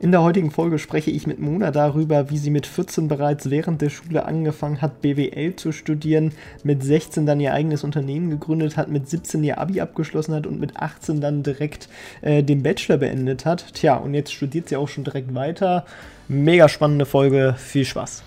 [0.00, 3.82] In der heutigen Folge spreche ich mit Mona darüber, wie sie mit 14 bereits während
[3.82, 6.30] der Schule angefangen hat, BWL zu studieren,
[6.62, 10.60] mit 16 dann ihr eigenes Unternehmen gegründet hat, mit 17 ihr Abi abgeschlossen hat und
[10.60, 11.88] mit 18 dann direkt
[12.20, 13.74] äh, den Bachelor beendet hat.
[13.74, 15.84] Tja, und jetzt studiert sie auch schon direkt weiter.
[16.28, 18.22] Mega spannende Folge, viel Spaß.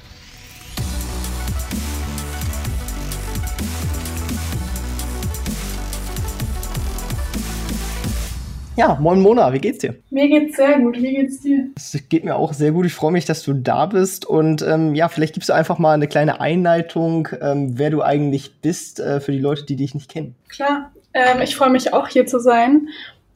[8.78, 9.96] Ja, moin Mona, wie geht's dir?
[10.12, 11.68] Mir geht's sehr gut, wie geht's dir?
[11.76, 12.86] Es geht mir auch sehr gut.
[12.86, 14.26] Ich freue mich, dass du da bist.
[14.26, 18.62] Und ähm, ja, vielleicht gibst du einfach mal eine kleine Einleitung, ähm, wer du eigentlich
[18.62, 20.36] bist, äh, für die Leute, die dich nicht kennen.
[20.48, 22.88] Klar, ähm, ich freue mich auch hier zu sein.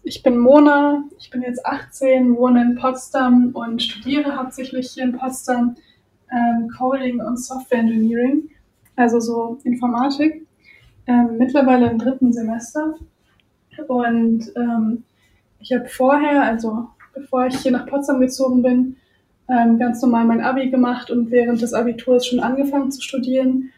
[0.04, 5.18] Ich bin Mona, ich bin jetzt 18, wohne in Potsdam und studiere hauptsächlich hier in
[5.18, 5.76] Potsdam
[6.32, 8.50] ähm, Coding und Software Engineering,
[8.96, 10.46] also so Informatik.
[11.08, 12.96] Ähm, mittlerweile im dritten Semester.
[13.88, 15.04] Und ähm,
[15.66, 18.98] ich habe vorher, also bevor ich hier nach Potsdam gezogen bin,
[19.50, 23.72] ähm, ganz normal mein Abi gemacht und während des Abiturs schon angefangen zu studieren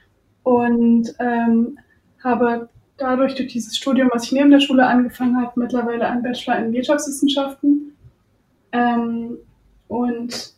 [0.44, 1.80] und ähm,
[2.22, 6.58] habe dadurch durch dieses Studium, was ich neben der Schule angefangen habe, mittlerweile einen Bachelor
[6.58, 7.94] in Wirtschaftswissenschaften.
[8.74, 9.38] Ähm,
[9.88, 10.56] und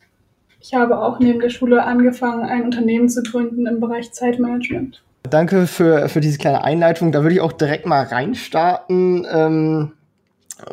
[0.60, 5.04] ich habe auch neben der Schule angefangen, ein Unternehmen zu gründen im Bereich Zeitmanagement.
[5.30, 7.12] Danke für, für diese kleine Einleitung.
[7.12, 9.28] Da würde ich auch direkt mal reinstarten.
[9.32, 9.92] Ähm,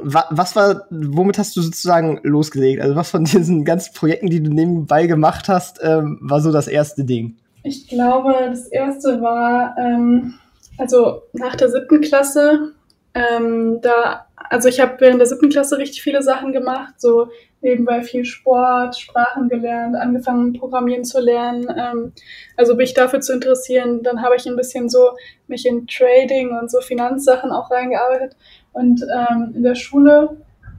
[0.02, 2.80] was war, womit hast du sozusagen losgelegt?
[2.80, 6.68] Also was von diesen ganzen Projekten, die du nebenbei gemacht hast, ähm, war so das
[6.68, 7.36] erste Ding?
[7.62, 10.34] Ich glaube, das erste war, ähm,
[10.78, 12.72] also nach der siebten Klasse,
[13.14, 17.28] ähm, da, also ich habe während der siebten Klasse richtig viele Sachen gemacht, so
[17.62, 22.12] nebenbei viel Sport, Sprachen gelernt, angefangen Programmieren zu lernen, ähm,
[22.56, 24.02] also mich dafür zu interessieren.
[24.02, 25.16] Dann habe ich ein bisschen so
[25.48, 28.36] mich in Trading und so Finanzsachen auch reingearbeitet
[28.76, 30.36] und ähm, in der Schule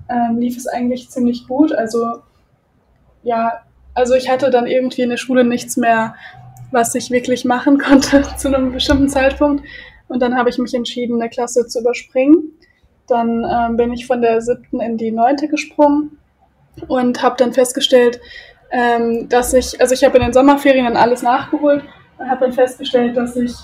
[0.08, 1.74] ähm, lief es eigentlich ziemlich gut.
[1.74, 2.18] Also
[3.24, 3.64] ja,
[3.96, 6.14] also ich hatte dann irgendwie in der Schule nichts mehr,
[6.70, 9.64] was ich wirklich machen konnte zu einem bestimmten Zeitpunkt.
[10.10, 12.52] Und dann habe ich mich entschieden, eine Klasse zu überspringen.
[13.08, 16.20] Dann ähm, bin ich von der siebten in die neunte gesprungen
[16.88, 18.22] und habe dann festgestellt,
[18.70, 21.84] ähm, dass ich, also ich habe in den Sommerferien dann alles nachgeholt
[22.20, 23.56] und habe dann festgestellt, dass ich,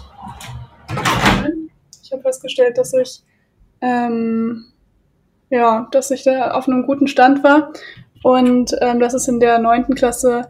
[2.02, 3.22] ich habe festgestellt, dass ich
[3.84, 4.66] ähm,
[5.50, 7.74] ja, dass ich da auf einem guten Stand war
[8.24, 10.48] und ähm, dass es in der neunten Klasse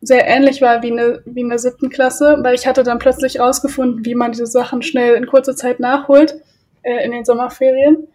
[0.00, 2.98] sehr ähnlich war wie in, der, wie in der siebten Klasse, weil ich hatte dann
[2.98, 6.40] plötzlich rausgefunden, wie man diese Sachen schnell in kurzer Zeit nachholt
[6.82, 8.08] äh, in den Sommerferien.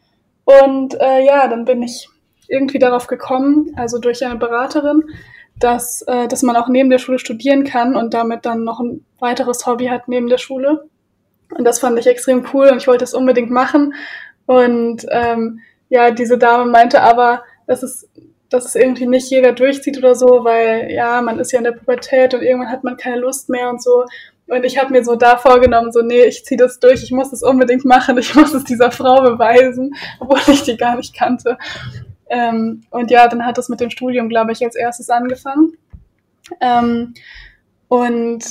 [0.46, 2.10] Und äh, ja, dann bin ich
[2.48, 5.04] irgendwie darauf gekommen, also durch eine Beraterin,
[5.60, 9.04] dass, äh, dass man auch neben der Schule studieren kann und damit dann noch ein
[9.20, 10.86] weiteres Hobby hat neben der Schule.
[11.58, 13.94] Und das fand ich extrem cool und ich wollte es unbedingt machen.
[14.48, 15.60] Und ähm,
[15.90, 18.10] ja, diese Dame meinte aber, dass es,
[18.50, 21.74] dass es irgendwie nicht jeder durchzieht oder so, weil ja, man ist ja in der
[21.74, 24.06] Pubertät und irgendwann hat man keine Lust mehr und so.
[24.48, 27.32] Und ich habe mir so da vorgenommen, so, nee, ich ziehe das durch, ich muss
[27.32, 31.58] das unbedingt machen, ich muss es dieser Frau beweisen, obwohl ich die gar nicht kannte.
[32.30, 35.78] Ähm, und ja, dann hat das mit dem Studium, glaube ich, als erstes angefangen.
[36.62, 37.14] Ähm,
[37.90, 38.44] und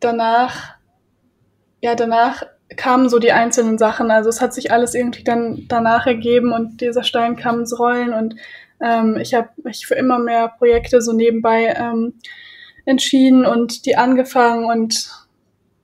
[0.00, 0.74] danach,
[1.80, 2.42] ja, danach
[2.76, 4.10] kamen so die einzelnen Sachen.
[4.10, 8.12] Also es hat sich alles irgendwie dann danach ergeben und dieser Stein kam ins Rollen
[8.12, 8.36] und
[8.80, 12.14] ähm, ich habe mich für immer mehr Projekte so nebenbei ähm,
[12.84, 15.10] entschieden und die angefangen und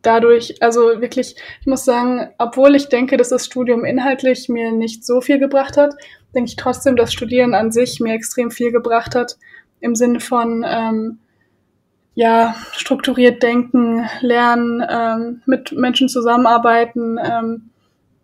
[0.03, 5.05] dadurch, also wirklich, ich muss sagen, obwohl ich denke, dass das Studium inhaltlich mir nicht
[5.05, 5.95] so viel gebracht hat,
[6.35, 9.37] denke ich trotzdem, dass Studieren an sich mir extrem viel gebracht hat
[9.81, 11.19] im Sinne von ähm,
[12.17, 17.71] ja, strukturiert denken, lernen, ähm, mit Menschen zusammenarbeiten ähm,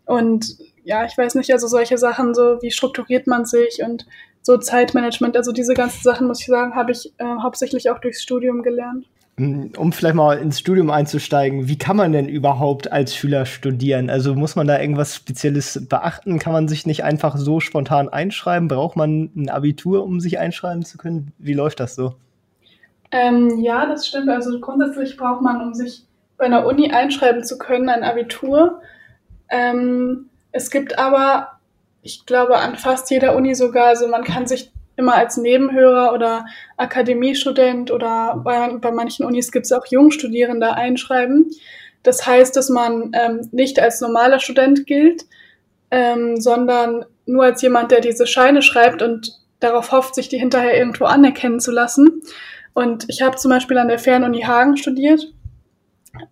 [0.07, 4.07] und ja, ich weiß nicht, also solche Sachen, so wie strukturiert man sich und
[4.41, 8.23] so Zeitmanagement, also diese ganzen Sachen, muss ich sagen, habe ich äh, hauptsächlich auch durchs
[8.23, 9.07] Studium gelernt.
[9.37, 14.11] Um vielleicht mal ins Studium einzusteigen, wie kann man denn überhaupt als Schüler studieren?
[14.11, 16.39] Also muss man da irgendwas Spezielles beachten?
[16.39, 18.69] Kann man sich nicht einfach so spontan einschreiben?
[18.69, 21.33] Braucht man ein Abitur, um sich einschreiben zu können?
[21.39, 22.15] Wie läuft das so?
[23.13, 24.31] Ähm, ja, das stimmt.
[24.31, 26.07] Also grundsätzlich braucht man, um sich
[26.39, 28.81] bei einer Uni einschreiben zu können, ein Abitur.
[29.51, 31.59] Ähm, es gibt aber,
[32.03, 36.47] ich glaube, an fast jeder Uni sogar, also man kann sich immer als Nebenhörer oder
[36.77, 41.51] Akademiestudent oder bei, bei manchen Unis gibt es auch Jungstudierende einschreiben.
[42.03, 45.25] Das heißt, dass man ähm, nicht als normaler Student gilt,
[45.91, 50.77] ähm, sondern nur als jemand, der diese Scheine schreibt und darauf hofft, sich die hinterher
[50.77, 52.23] irgendwo anerkennen zu lassen.
[52.75, 55.33] Und ich habe zum Beispiel an der Fernuni Hagen studiert.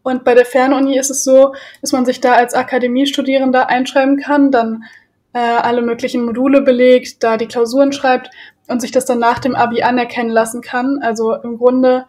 [0.02, 4.50] Und bei der Fernuni ist es so, dass man sich da als Akademiestudierender einschreiben kann,
[4.50, 4.84] dann
[5.32, 8.30] äh, alle möglichen Module belegt, da die Klausuren schreibt
[8.68, 10.98] und sich das dann nach dem Abi anerkennen lassen kann.
[11.02, 12.06] Also im Grunde,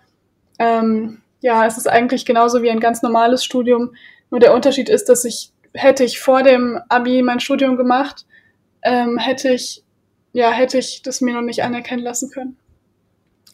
[0.60, 3.96] ähm, ja, es ist eigentlich genauso wie ein ganz normales Studium.
[4.30, 8.26] Nur der Unterschied ist, dass ich, hätte ich vor dem Abi mein Studium gemacht,
[8.84, 9.84] ähm, hätte ich,
[10.34, 12.58] ja, hätte ich das mir noch nicht anerkennen lassen können.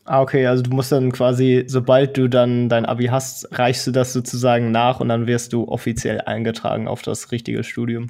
[0.09, 3.91] Ah, okay, also du musst dann quasi, sobald du dann dein Abi hast, reichst du
[3.91, 8.07] das sozusagen nach und dann wirst du offiziell eingetragen auf das richtige Studium.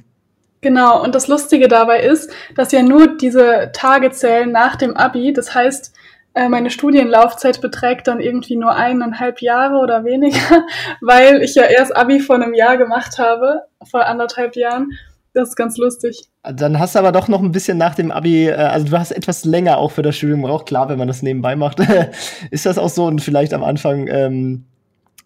[0.60, 5.32] Genau, und das Lustige dabei ist, dass ja nur diese Tage zählen nach dem Abi.
[5.32, 5.92] Das heißt,
[6.34, 10.38] äh, meine Studienlaufzeit beträgt dann irgendwie nur eineinhalb Jahre oder weniger,
[11.00, 14.92] weil ich ja erst Abi vor einem Jahr gemacht habe, vor anderthalb Jahren.
[15.34, 16.28] Das ist ganz lustig.
[16.42, 19.10] Dann hast du aber doch noch ein bisschen nach dem Abi, äh, also du hast
[19.10, 20.66] etwas länger auch für das Studium gebraucht.
[20.66, 21.80] Klar, wenn man das nebenbei macht,
[22.50, 23.06] ist das auch so.
[23.06, 24.64] Und vielleicht am Anfang, ähm,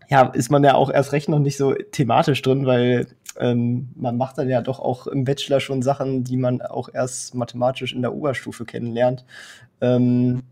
[0.09, 3.07] ja, ist man ja auch erst recht noch nicht so thematisch drin, weil
[3.39, 7.35] ähm, man macht dann ja doch auch im Bachelor schon Sachen, die man auch erst
[7.35, 9.25] mathematisch in der Oberstufe kennenlernt.
[9.81, 10.43] Ähm,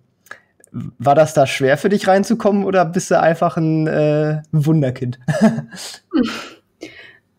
[0.73, 5.19] war das da schwer für dich reinzukommen oder bist du einfach ein äh, Wunderkind?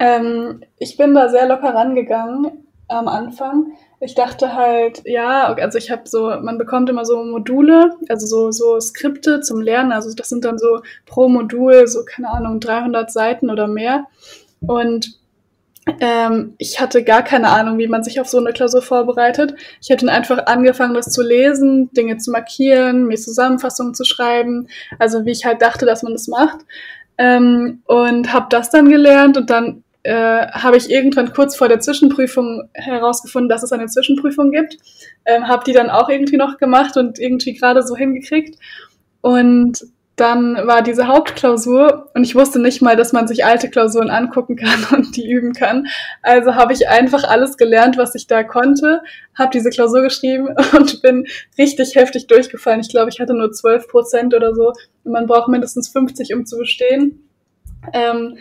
[0.01, 3.73] ähm, ich bin da sehr locker rangegangen am Anfang.
[3.99, 8.51] Ich dachte halt, ja, also ich habe so, man bekommt immer so Module, also so,
[8.51, 9.91] so Skripte zum Lernen.
[9.91, 14.07] Also das sind dann so pro Modul, so keine Ahnung, 300 Seiten oder mehr.
[14.61, 15.19] Und
[15.99, 19.53] ähm, ich hatte gar keine Ahnung, wie man sich auf so eine Klausur vorbereitet.
[19.81, 24.67] Ich habe dann einfach angefangen, das zu lesen, Dinge zu markieren, mir Zusammenfassungen zu schreiben,
[24.97, 26.59] also wie ich halt dachte, dass man das macht.
[27.19, 31.79] Ähm, und habe das dann gelernt und dann äh, habe ich irgendwann kurz vor der
[31.79, 34.77] Zwischenprüfung herausgefunden, dass es eine Zwischenprüfung gibt.
[35.25, 38.57] Ähm, habe die dann auch irgendwie noch gemacht und irgendwie gerade so hingekriegt.
[39.21, 39.79] Und
[40.15, 44.55] dann war diese Hauptklausur und ich wusste nicht mal, dass man sich alte Klausuren angucken
[44.55, 45.87] kann und die üben kann.
[46.21, 49.01] Also habe ich einfach alles gelernt, was ich da konnte,
[49.35, 51.25] habe diese Klausur geschrieben und bin
[51.57, 52.81] richtig heftig durchgefallen.
[52.81, 56.45] Ich glaube, ich hatte nur 12 Prozent oder so und man braucht mindestens 50, um
[56.45, 57.27] zu bestehen.
[57.93, 58.37] Ähm,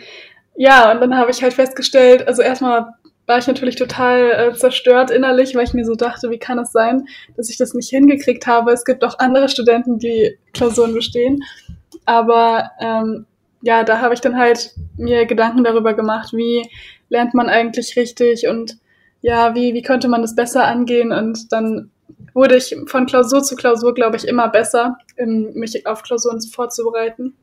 [0.55, 2.93] ja, und dann habe ich halt festgestellt, also erstmal
[3.27, 6.71] war ich natürlich total äh, zerstört innerlich, weil ich mir so dachte, wie kann es
[6.71, 7.07] sein,
[7.37, 8.71] dass ich das nicht hingekriegt habe?
[8.71, 11.43] Es gibt auch andere Studenten, die Klausuren bestehen.
[12.05, 13.25] Aber ähm,
[13.61, 16.67] ja, da habe ich dann halt mir Gedanken darüber gemacht, wie
[17.09, 18.77] lernt man eigentlich richtig und
[19.21, 21.11] ja, wie, wie könnte man das besser angehen?
[21.11, 21.91] Und dann
[22.33, 27.35] wurde ich von Klausur zu Klausur, glaube ich, immer besser, in, mich auf Klausuren vorzubereiten.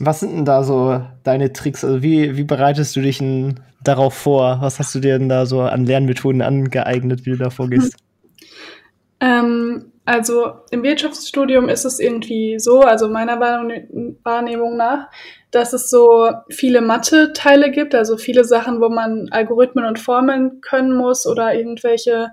[0.00, 1.84] Was sind denn da so deine Tricks?
[1.84, 4.58] Also wie, wie bereitest du dich denn darauf vor?
[4.60, 7.96] Was hast du dir denn da so an Lernmethoden angeeignet, wie du da vorgehst?
[9.20, 15.08] Ähm, also im Wirtschaftsstudium ist es irgendwie so, also meiner Wahrnehmung nach,
[15.50, 20.96] dass es so viele Mathe-Teile gibt, also viele Sachen, wo man Algorithmen und Formeln können
[20.96, 22.28] muss oder irgendwelche,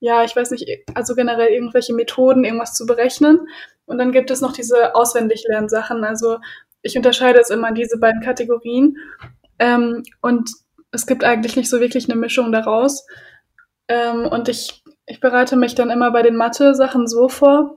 [0.00, 3.46] ja, ich weiß nicht, also generell irgendwelche Methoden, irgendwas zu berechnen.
[3.86, 6.02] Und dann gibt es noch diese auswendig Lernsachen.
[6.04, 6.38] Also
[6.82, 8.96] ich unterscheide es immer in diese beiden Kategorien.
[9.58, 10.50] Ähm, und
[10.90, 13.06] es gibt eigentlich nicht so wirklich eine Mischung daraus.
[13.88, 17.76] Ähm, und ich, ich bereite mich dann immer bei den Mathe-Sachen so vor,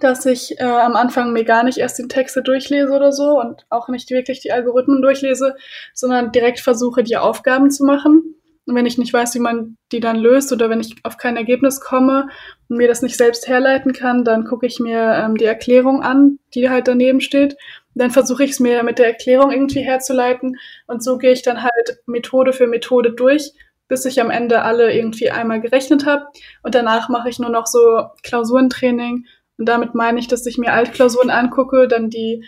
[0.00, 3.66] dass ich äh, am Anfang mir gar nicht erst die Texte durchlese oder so und
[3.70, 5.56] auch nicht wirklich die Algorithmen durchlese,
[5.94, 8.35] sondern direkt versuche, die Aufgaben zu machen.
[8.66, 11.36] Und wenn ich nicht weiß, wie man die dann löst oder wenn ich auf kein
[11.36, 12.28] Ergebnis komme
[12.68, 16.40] und mir das nicht selbst herleiten kann, dann gucke ich mir ähm, die Erklärung an,
[16.54, 17.56] die halt daneben steht.
[17.94, 20.56] Dann versuche ich es mir mit der Erklärung irgendwie herzuleiten
[20.86, 23.52] und so gehe ich dann halt Methode für Methode durch,
[23.88, 26.26] bis ich am Ende alle irgendwie einmal gerechnet habe
[26.64, 29.26] und danach mache ich nur noch so Klausurentraining.
[29.58, 32.44] Und damit meine ich, dass ich mir Altklausuren angucke, dann die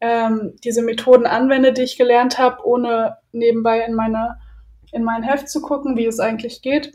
[0.00, 4.36] ähm, diese Methoden anwende, die ich gelernt habe, ohne nebenbei in meine
[4.92, 6.92] in mein Heft zu gucken, wie es eigentlich geht.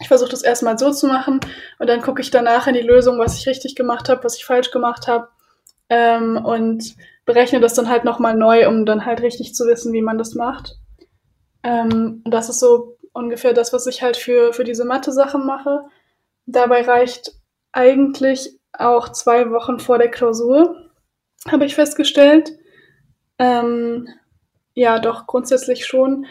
[0.00, 1.40] Ich versuche das erstmal so zu machen
[1.78, 4.44] und dann gucke ich danach in die Lösung, was ich richtig gemacht habe, was ich
[4.44, 5.28] falsch gemacht habe
[5.88, 10.02] ähm, und berechne das dann halt nochmal neu, um dann halt richtig zu wissen, wie
[10.02, 10.76] man das macht.
[11.62, 15.84] Ähm, das ist so ungefähr das, was ich halt für, für diese Mathe-Sachen mache.
[16.46, 17.32] Dabei reicht
[17.72, 20.90] eigentlich auch zwei Wochen vor der Klausur,
[21.48, 22.52] habe ich festgestellt.
[23.38, 24.08] Ähm,
[24.74, 26.26] ja, doch grundsätzlich schon.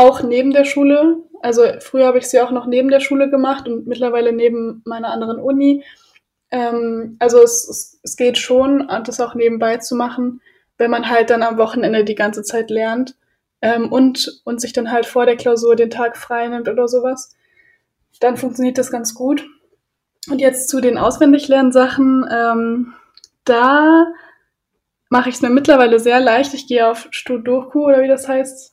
[0.00, 1.18] Auch neben der Schule.
[1.42, 5.08] Also früher habe ich sie auch noch neben der Schule gemacht und mittlerweile neben meiner
[5.08, 5.84] anderen Uni.
[6.50, 10.40] Ähm, also es, es, es geht schon, das auch nebenbei zu machen,
[10.78, 13.14] wenn man halt dann am Wochenende die ganze Zeit lernt
[13.60, 17.36] ähm, und, und sich dann halt vor der Klausur den Tag frei nimmt oder sowas.
[18.20, 19.46] dann funktioniert das ganz gut.
[20.30, 22.26] Und jetzt zu den Auswendiglernsachen.
[22.30, 22.94] Ähm,
[23.44, 24.06] da
[25.10, 26.54] mache ich es mir mittlerweile sehr leicht.
[26.54, 28.69] Ich gehe auf Studoku oder wie das heißt,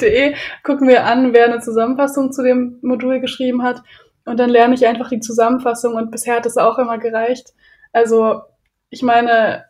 [0.00, 3.82] de, gucken wir an, wer eine Zusammenfassung zu dem Modul geschrieben hat.
[4.24, 7.52] Und dann lerne ich einfach die Zusammenfassung und bisher hat es auch immer gereicht.
[7.92, 8.42] Also
[8.90, 9.64] ich meine,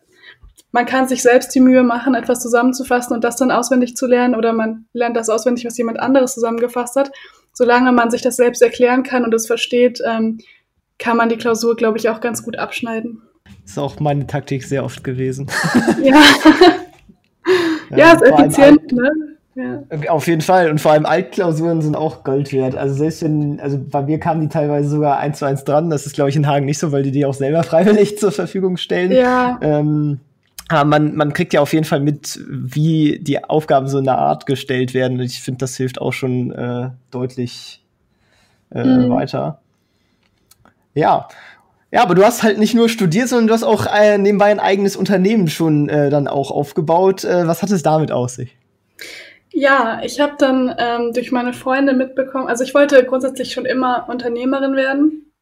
[0.73, 4.35] man kann sich selbst die Mühe machen, etwas zusammenzufassen und das dann auswendig zu lernen
[4.35, 7.11] oder man lernt das auswendig, was jemand anderes zusammengefasst hat.
[7.53, 10.39] Solange man sich das selbst erklären kann und es versteht, ähm,
[10.99, 13.23] kann man die Klausur, glaube ich, auch ganz gut abschneiden.
[13.63, 15.51] Das ist auch meine Taktik sehr oft gewesen.
[16.03, 16.23] Ja,
[17.91, 19.36] ja, ja ist effizient, ne?
[19.57, 19.83] Ja.
[20.11, 20.71] Auf jeden Fall.
[20.71, 22.77] Und vor allem Altklausuren sind auch Gold wert.
[22.77, 25.89] Also selbst wenn, also bei mir kamen die teilweise sogar eins zu eins dran.
[25.89, 28.33] Das ist, glaube ich, in Hagen nicht so, weil die die auch selber freiwillig zur
[28.33, 29.13] Verfügung stellen.
[29.13, 29.59] Ja.
[29.63, 30.21] Ähm,
[30.69, 34.19] aber man, man kriegt ja auf jeden Fall mit, wie die Aufgaben so in der
[34.19, 35.19] Art gestellt werden.
[35.19, 37.83] Und ich finde, das hilft auch schon äh, deutlich
[38.73, 39.09] äh, mhm.
[39.09, 39.61] weiter.
[40.93, 41.29] Ja.
[41.93, 44.61] Ja, aber du hast halt nicht nur studiert, sondern du hast auch äh, nebenbei ein
[44.61, 47.25] eigenes Unternehmen schon äh, dann auch aufgebaut.
[47.25, 48.55] Äh, was hat es damit aus sich?
[49.59, 54.07] Ja, ich habe dann ähm, durch meine Freunde mitbekommen, also ich wollte grundsätzlich schon immer
[54.07, 55.33] Unternehmerin werden.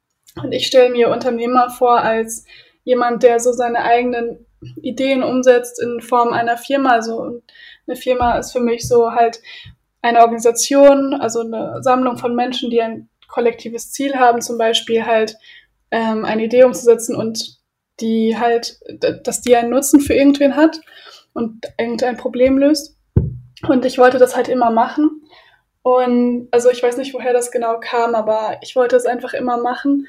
[0.41, 2.45] Und ich stelle mir Unternehmer vor als
[2.85, 4.47] jemand, der so seine eigenen
[4.81, 6.93] Ideen umsetzt in Form einer Firma.
[6.93, 7.43] Also
[7.89, 9.41] eine Firma ist für mich so halt
[10.01, 15.37] eine Organisation, also eine Sammlung von Menschen, die ein kollektives Ziel haben, zum Beispiel halt
[15.91, 17.59] ähm, eine Idee umzusetzen und
[17.99, 18.79] die halt,
[19.25, 20.79] dass die einen Nutzen für irgendwen hat
[21.33, 22.95] und irgendein Problem löst.
[23.69, 25.23] Und ich wollte das halt immer machen.
[25.83, 29.59] Und also ich weiß nicht, woher das genau kam, aber ich wollte es einfach immer
[29.59, 30.07] machen.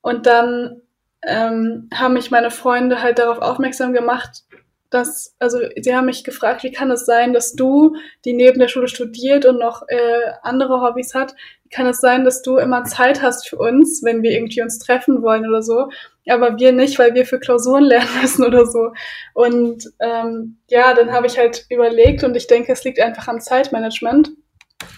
[0.00, 0.82] Und dann
[1.24, 4.42] ähm, haben mich meine Freunde halt darauf aufmerksam gemacht,
[4.90, 8.68] dass, also sie haben mich gefragt, wie kann es sein, dass du, die neben der
[8.68, 12.84] Schule studiert und noch äh, andere Hobbys hat, wie kann es sein, dass du immer
[12.84, 15.88] Zeit hast für uns, wenn wir irgendwie uns treffen wollen oder so,
[16.28, 18.92] aber wir nicht, weil wir für Klausuren lernen müssen oder so.
[19.34, 23.40] Und ähm, ja, dann habe ich halt überlegt und ich denke, es liegt einfach am
[23.40, 24.30] Zeitmanagement,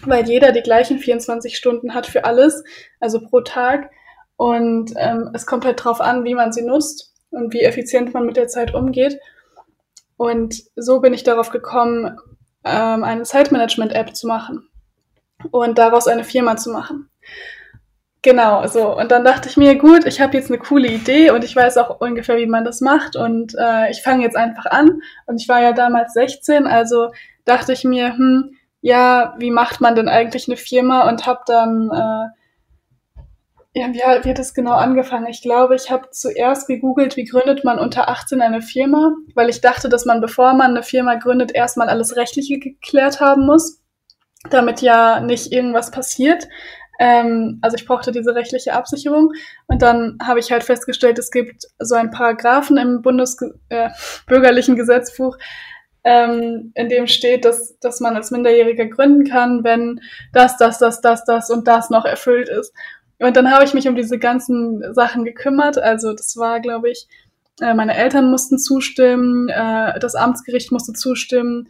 [0.05, 2.63] weil jeder die gleichen 24 Stunden hat für alles,
[3.01, 3.91] also pro Tag.
[4.37, 8.27] Und ähm, es kommt halt drauf an, wie man sie nutzt und wie effizient man
[8.27, 9.19] mit der Zeit umgeht.
[10.17, 12.19] Und so bin ich darauf gekommen,
[12.65, 14.69] ähm, eine Zeitmanagement-App zu machen
[15.51, 17.11] und daraus eine Firma zu machen.
[18.25, 18.97] Genau, so.
[18.97, 21.77] Und dann dachte ich mir, gut, ich habe jetzt eine coole Idee und ich weiß
[21.77, 23.17] auch ungefähr, wie man das macht.
[23.17, 25.03] Und äh, ich fange jetzt einfach an.
[25.27, 27.11] Und ich war ja damals 16, also
[27.45, 31.07] dachte ich mir, hm, ja, wie macht man denn eigentlich eine Firma?
[31.07, 33.21] Und habe dann äh,
[33.75, 35.27] ja, wie, wie hat es genau angefangen?
[35.27, 39.61] Ich glaube, ich habe zuerst gegoogelt, wie gründet man unter 18 eine Firma, weil ich
[39.61, 43.83] dachte, dass man, bevor man eine Firma gründet, erstmal alles Rechtliche geklärt haben muss,
[44.49, 46.49] damit ja nicht irgendwas passiert.
[46.99, 49.33] Ähm, also ich brauchte diese rechtliche Absicherung.
[49.67, 55.37] Und dann habe ich halt festgestellt, es gibt so einen Paragraphen im Bundesbürgerlichen äh, Gesetzbuch,
[56.05, 60.01] ähm, in dem steht, dass, dass man als Minderjähriger gründen kann, wenn
[60.33, 62.75] das, das, das, das, das und das noch erfüllt ist.
[63.19, 65.79] Und dann habe ich mich um diese ganzen Sachen gekümmert.
[65.79, 67.09] Also das war, glaube ich,
[67.61, 71.69] äh, meine Eltern mussten zustimmen, äh, das Amtsgericht musste zustimmen,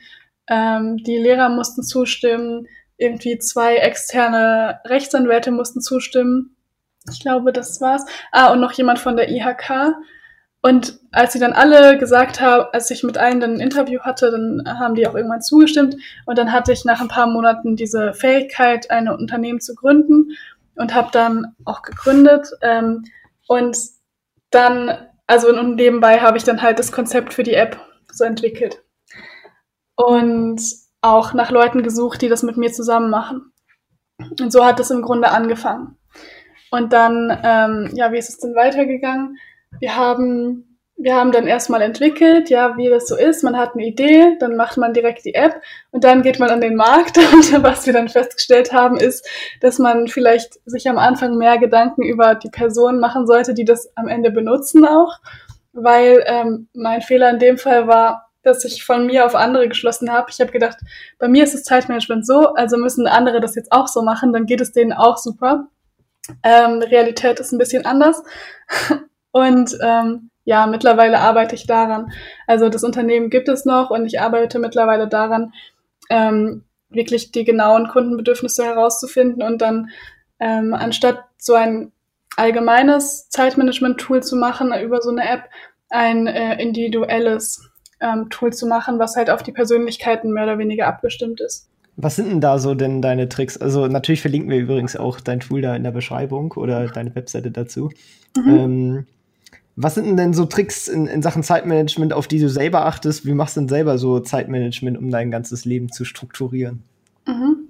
[0.48, 2.66] ähm, die Lehrer mussten zustimmen,
[3.04, 6.56] irgendwie zwei externe Rechtsanwälte mussten zustimmen.
[7.10, 8.04] Ich glaube, das war's.
[8.32, 9.94] Ah, und noch jemand von der IHK.
[10.62, 14.30] Und als sie dann alle gesagt haben, als ich mit allen dann ein Interview hatte,
[14.30, 15.96] dann haben die auch irgendwann zugestimmt.
[16.24, 20.30] Und dann hatte ich nach ein paar Monaten diese Fähigkeit, ein Unternehmen zu gründen
[20.74, 22.48] und habe dann auch gegründet.
[22.62, 23.04] Ähm,
[23.46, 23.76] und
[24.50, 24.96] dann,
[25.26, 27.78] also nebenbei habe ich dann halt das Konzept für die App
[28.10, 28.82] so entwickelt.
[29.96, 30.62] Und
[31.04, 33.52] auch nach Leuten gesucht, die das mit mir zusammen machen.
[34.40, 35.98] Und so hat es im Grunde angefangen.
[36.70, 39.36] Und dann, ähm, ja, wie ist es denn weitergegangen?
[39.80, 43.42] Wir haben wir haben dann erstmal entwickelt, ja, wie das so ist.
[43.42, 46.60] Man hat eine Idee, dann macht man direkt die App und dann geht man an
[46.60, 47.18] den Markt.
[47.32, 49.28] Und was wir dann festgestellt haben, ist,
[49.60, 53.90] dass man vielleicht sich am Anfang mehr Gedanken über die Personen machen sollte, die das
[53.96, 55.18] am Ende benutzen auch.
[55.72, 60.12] Weil ähm, mein Fehler in dem Fall war, dass ich von mir auf andere geschlossen
[60.12, 60.30] habe.
[60.30, 60.78] Ich habe gedacht,
[61.18, 64.46] bei mir ist das Zeitmanagement so, also müssen andere das jetzt auch so machen, dann
[64.46, 65.68] geht es denen auch super.
[66.42, 68.22] Ähm, Realität ist ein bisschen anders.
[69.32, 72.12] Und ähm, ja, mittlerweile arbeite ich daran.
[72.46, 75.52] Also das Unternehmen gibt es noch und ich arbeite mittlerweile daran,
[76.10, 79.90] ähm, wirklich die genauen Kundenbedürfnisse herauszufinden und dann
[80.38, 81.92] ähm, anstatt so ein
[82.36, 85.48] allgemeines Zeitmanagement-Tool zu machen über so eine App,
[85.88, 87.70] ein äh, individuelles
[88.00, 91.68] ähm, Tool zu machen, was halt auf die Persönlichkeiten mehr oder weniger abgestimmt ist.
[91.96, 93.56] Was sind denn da so denn deine Tricks?
[93.56, 97.50] Also natürlich verlinken wir übrigens auch dein Tool da in der Beschreibung oder deine Webseite
[97.50, 97.90] dazu.
[98.36, 98.58] Mhm.
[98.58, 99.06] Ähm,
[99.76, 103.26] was sind denn so Tricks in, in Sachen Zeitmanagement, auf die du selber achtest?
[103.26, 106.82] Wie machst du denn selber so Zeitmanagement, um dein ganzes Leben zu strukturieren?
[107.26, 107.68] Mhm.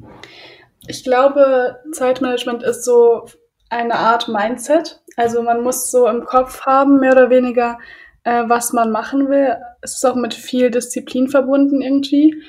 [0.87, 3.27] Ich glaube, Zeitmanagement ist so
[3.71, 5.03] eine Art Mindset.
[5.17, 7.79] Also man muss so im Kopf haben, mehr oder weniger,
[8.25, 9.57] äh, was man machen will.
[9.81, 12.43] Es ist auch mit viel Disziplin verbunden irgendwie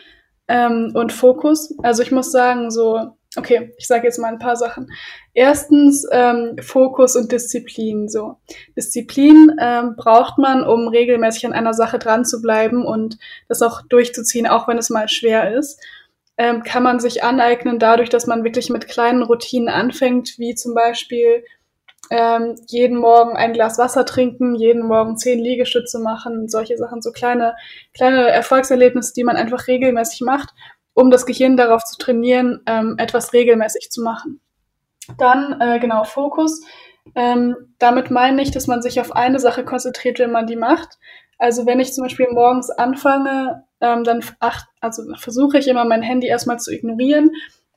[0.47, 1.73] ähm, und Fokus.
[1.83, 4.89] Also ich muss sagen, so, okay, ich sage jetzt mal ein paar Sachen.
[5.33, 8.07] Erstens ähm, Fokus und Disziplin.
[8.07, 8.37] So
[8.77, 13.17] Disziplin ähm, braucht man, um regelmäßig an einer Sache dran zu bleiben und
[13.47, 15.79] das auch durchzuziehen, auch wenn es mal schwer ist.
[16.37, 20.73] Ähm, kann man sich aneignen dadurch, dass man wirklich mit kleinen Routinen anfängt, wie zum
[20.73, 21.45] Beispiel
[22.09, 27.11] ähm, jeden Morgen ein Glas Wasser trinken, jeden Morgen zehn Liegestütze machen, solche Sachen, so
[27.11, 27.55] kleine,
[27.93, 30.49] kleine Erfolgserlebnisse, die man einfach regelmäßig macht,
[30.93, 34.39] um das Gehirn darauf zu trainieren, ähm, etwas regelmäßig zu machen.
[35.17, 36.61] Dann, äh, genau, Fokus.
[37.13, 40.97] Ähm, damit meine ich, dass man sich auf eine Sache konzentriert, wenn man die macht.
[41.37, 46.01] Also wenn ich zum Beispiel morgens anfange, ähm, dann ach, also versuche ich immer mein
[46.01, 47.31] Handy erstmal zu ignorieren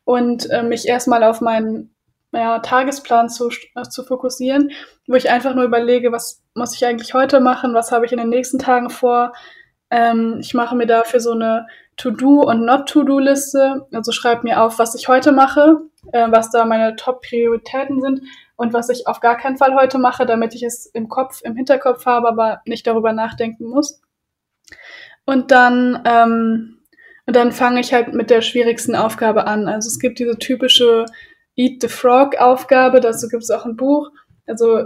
[0.04, 1.94] und äh, mich erstmal auf meinen
[2.32, 4.70] ja, Tagesplan zu, äh, zu fokussieren,
[5.06, 8.18] wo ich einfach nur überlege, was muss ich eigentlich heute machen, was habe ich in
[8.18, 9.32] den nächsten Tagen vor.
[9.90, 11.66] Ähm, ich mache mir dafür so eine
[11.96, 13.86] To-Do und Not-To-Do-Liste.
[13.92, 15.80] Also schreibe mir auf, was ich heute mache,
[16.12, 18.22] äh, was da meine Top-Prioritäten sind
[18.56, 21.56] und was ich auf gar keinen Fall heute mache, damit ich es im Kopf, im
[21.56, 24.02] Hinterkopf habe, aber nicht darüber nachdenken muss.
[25.24, 26.78] Und dann, ähm,
[27.26, 29.68] und dann fange ich halt mit der schwierigsten Aufgabe an.
[29.68, 31.04] Also es gibt diese typische
[31.58, 34.10] Eat the Frog-Aufgabe, dazu gibt es auch ein Buch.
[34.46, 34.84] Also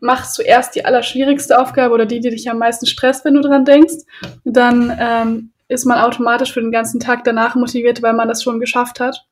[0.00, 3.40] machst du erst die allerschwierigste Aufgabe oder die, die dich am meisten stresst, wenn du
[3.40, 4.04] dran denkst.
[4.44, 8.60] Dann ähm, ist man automatisch für den ganzen Tag danach motiviert, weil man das schon
[8.60, 9.26] geschafft hat.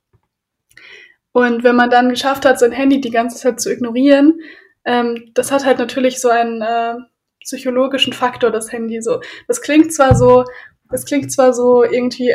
[1.33, 4.41] Und wenn man dann geschafft hat, sein Handy die ganze Zeit zu ignorieren,
[4.85, 6.95] ähm, das hat halt natürlich so einen äh,
[7.43, 9.03] psychologischen Faktor, das Handy.
[9.03, 10.45] So, das klingt zwar so,
[10.91, 12.35] das klingt zwar so irgendwie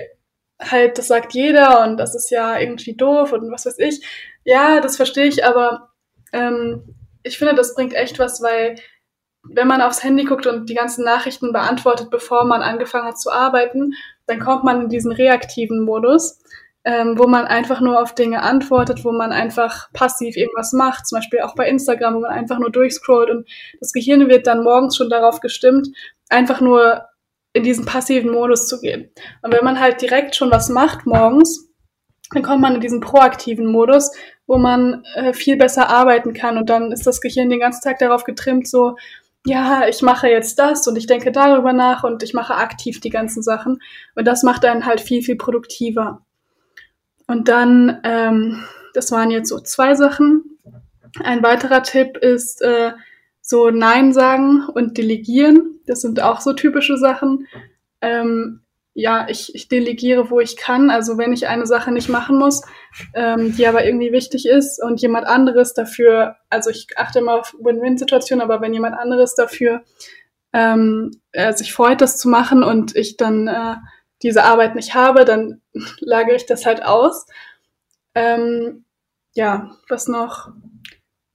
[0.60, 4.04] halt, das sagt jeder und das ist ja irgendwie doof und was weiß ich.
[4.48, 5.90] Ja, das verstehe ich, aber
[6.32, 8.76] ähm, ich finde, das bringt echt was, weil
[9.44, 13.30] wenn man aufs Handy guckt und die ganzen Nachrichten beantwortet, bevor man angefangen hat zu
[13.30, 13.92] arbeiten,
[14.26, 16.40] dann kommt man in diesen reaktiven Modus,
[16.86, 21.18] ähm, wo man einfach nur auf Dinge antwortet, wo man einfach passiv irgendwas macht, zum
[21.18, 23.50] Beispiel auch bei Instagram, wo man einfach nur durchscrollt und
[23.82, 25.90] das Gehirn wird dann morgens schon darauf gestimmt,
[26.30, 27.04] einfach nur
[27.52, 29.12] in diesen passiven Modus zu gehen.
[29.42, 31.68] Und wenn man halt direkt schon was macht morgens,
[32.32, 34.12] dann kommt man in diesen proaktiven Modus,
[34.48, 36.58] wo man äh, viel besser arbeiten kann.
[36.58, 38.96] Und dann ist das Gehirn den ganzen Tag darauf getrimmt, so,
[39.46, 43.10] ja, ich mache jetzt das und ich denke darüber nach und ich mache aktiv die
[43.10, 43.82] ganzen Sachen.
[44.16, 46.22] Und das macht einen halt viel, viel produktiver.
[47.28, 50.58] Und dann, ähm, das waren jetzt so zwei Sachen.
[51.24, 52.92] Ein weiterer Tipp ist äh,
[53.42, 55.80] so Nein sagen und delegieren.
[55.86, 57.48] Das sind auch so typische Sachen.
[58.02, 58.62] Ähm,
[59.00, 60.90] ja, ich, ich delegiere, wo ich kann.
[60.90, 62.64] Also wenn ich eine Sache nicht machen muss,
[63.14, 67.54] ähm, die aber irgendwie wichtig ist und jemand anderes dafür, also ich achte immer auf
[67.60, 69.84] Win-Win-Situationen, aber wenn jemand anderes dafür
[70.52, 73.76] ähm, äh, sich freut, das zu machen und ich dann äh,
[74.24, 75.62] diese Arbeit nicht habe, dann
[76.00, 77.28] lagere ich das halt aus.
[78.16, 78.84] Ähm,
[79.36, 80.50] ja, was noch?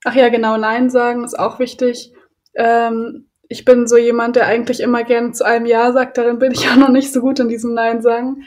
[0.03, 2.13] Ach ja, genau, Nein sagen ist auch wichtig.
[2.55, 6.17] Ähm, ich bin so jemand, der eigentlich immer gerne zu einem Ja sagt.
[6.17, 8.45] Darin bin ich auch noch nicht so gut in diesem Nein sagen.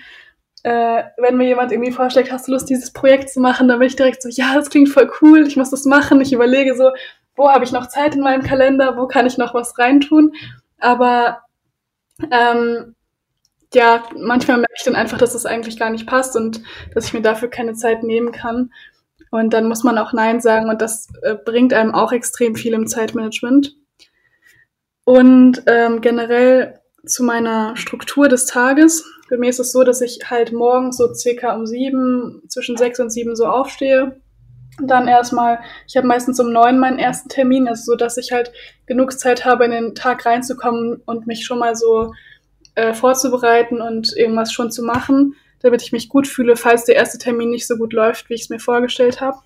[0.63, 3.87] Äh, wenn mir jemand irgendwie vorschlägt, hast du Lust, dieses Projekt zu machen, dann bin
[3.87, 6.21] ich direkt so, ja, das klingt voll cool, ich muss das machen.
[6.21, 6.89] Ich überlege so,
[7.35, 10.33] wo habe ich noch Zeit in meinem Kalender, wo kann ich noch was reintun.
[10.79, 11.41] Aber
[12.31, 12.95] ähm,
[13.75, 16.61] ja, manchmal merke ich dann einfach, dass es eigentlich gar nicht passt und
[16.95, 18.71] dass ich mir dafür keine Zeit nehmen kann.
[19.29, 22.73] Und dann muss man auch Nein sagen und das äh, bringt einem auch extrem viel
[22.73, 23.75] im Zeitmanagement.
[25.05, 29.05] Und ähm, generell zu meiner Struktur des Tages.
[29.29, 32.99] Bei mir ist es so, dass ich halt morgens so circa um sieben, zwischen sechs
[32.99, 34.19] und sieben so aufstehe.
[34.79, 38.31] Und dann erstmal, ich habe meistens um neun meinen ersten Termin, also so, dass ich
[38.31, 38.51] halt
[38.87, 42.11] genug Zeit habe, in den Tag reinzukommen und mich schon mal so
[42.75, 47.17] äh, vorzubereiten und irgendwas schon zu machen, damit ich mich gut fühle, falls der erste
[47.17, 49.37] Termin nicht so gut läuft, wie ich es mir vorgestellt habe.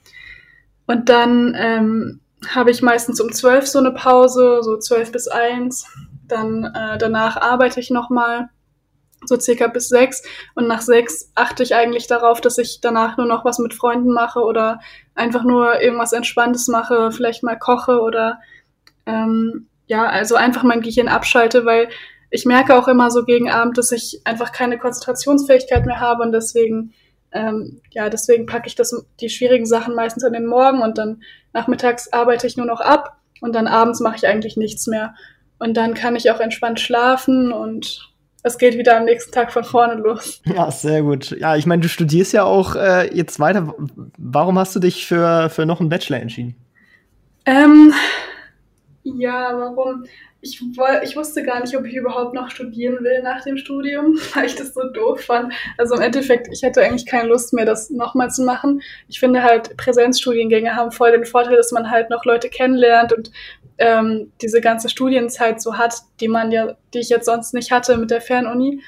[0.88, 5.86] Und dann ähm, habe ich meistens um zwölf so eine Pause, so zwölf bis eins.
[6.28, 8.50] Dann äh, danach arbeite ich nochmal
[9.26, 10.24] so circa bis sechs.
[10.56, 14.12] Und nach sechs achte ich eigentlich darauf, dass ich danach nur noch was mit Freunden
[14.14, 14.80] mache oder
[15.16, 18.40] einfach nur irgendwas Entspanntes mache, vielleicht mal koche oder
[19.06, 21.90] ähm, ja, also einfach mein Gehirn abschalte, weil
[22.30, 26.32] ich merke auch immer so gegen Abend, dass ich einfach keine Konzentrationsfähigkeit mehr habe und
[26.32, 26.94] deswegen
[27.32, 31.22] Ähm, ja, deswegen packe ich das, die schwierigen Sachen meistens an den Morgen und dann
[31.54, 35.14] nachmittags arbeite ich nur noch ab und dann abends mache ich eigentlich nichts mehr.
[35.58, 38.10] Und dann kann ich auch entspannt schlafen und
[38.44, 40.42] es geht wieder am nächsten Tag von vorne los.
[40.56, 41.32] Ja, sehr gut.
[41.32, 43.74] Ja, ich meine, du studierst ja auch äh, jetzt weiter.
[44.18, 46.56] Warum hast du dich für, für noch einen Bachelor entschieden?
[47.46, 47.94] Ähm,
[49.04, 50.06] ja, warum?
[50.42, 50.62] Ich,
[51.04, 54.56] ich wusste gar nicht, ob ich überhaupt noch studieren will nach dem Studium, weil ich
[54.56, 55.54] das so doof fand.
[55.78, 58.82] Also im Endeffekt, ich hätte eigentlich keine Lust mehr, das nochmal zu machen.
[59.08, 63.32] Ich finde halt, Präsenzstudiengänge haben voll den Vorteil, dass man halt noch Leute kennenlernt und
[63.78, 67.98] ähm, diese ganze Studienzeit so hat, die man ja, die ich jetzt sonst nicht hatte
[67.98, 68.82] mit der Fernuni.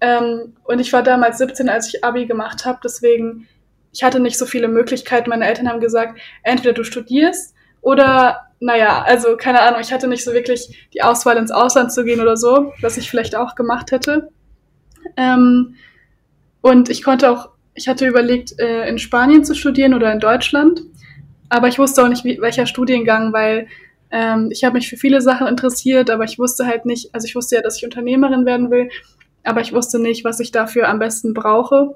[0.00, 3.48] Ähm, und ich war damals 17, als ich Abi gemacht habe, deswegen
[3.92, 5.30] ich hatte nicht so viele Möglichkeiten.
[5.30, 10.22] Meine Eltern haben gesagt, entweder du studierst oder naja, also keine Ahnung, ich hatte nicht
[10.22, 13.90] so wirklich die Auswahl ins Ausland zu gehen oder so, was ich vielleicht auch gemacht
[13.90, 14.28] hätte.
[15.16, 15.76] Ähm,
[16.60, 20.82] und ich konnte auch, ich hatte überlegt, äh, in Spanien zu studieren oder in Deutschland,
[21.48, 23.66] aber ich wusste auch nicht, wie, welcher Studiengang, weil
[24.10, 27.34] ähm, ich habe mich für viele Sachen interessiert, aber ich wusste halt nicht, also ich
[27.34, 28.90] wusste ja, dass ich Unternehmerin werden will,
[29.42, 31.94] aber ich wusste nicht, was ich dafür am besten brauche.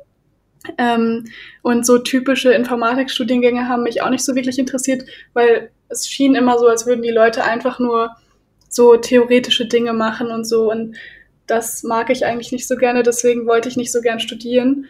[0.79, 1.25] Ähm,
[1.63, 6.59] und so typische Informatikstudiengänge haben mich auch nicht so wirklich interessiert, weil es schien immer
[6.59, 8.11] so, als würden die Leute einfach nur
[8.69, 10.71] so theoretische Dinge machen und so.
[10.71, 10.97] Und
[11.47, 14.87] das mag ich eigentlich nicht so gerne, deswegen wollte ich nicht so gern studieren.